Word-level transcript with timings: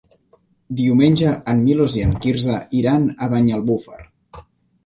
Diumenge 0.79 1.33
en 1.53 1.61
Milos 1.67 1.97
i 1.99 2.03
en 2.07 2.15
Quirze 2.25 2.57
iran 2.81 3.07
a 3.27 3.31
Banyalbufar. 3.35 4.01